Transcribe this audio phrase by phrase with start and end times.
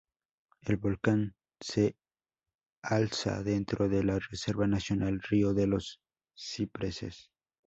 [0.61, 1.95] El volcán se
[2.81, 6.01] alza dentro de la Reserva Nacional Río de Los
[6.35, 7.29] Cipreses.